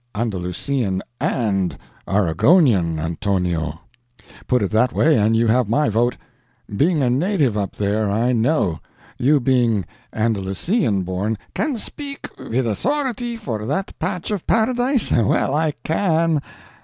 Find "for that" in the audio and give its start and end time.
13.37-13.93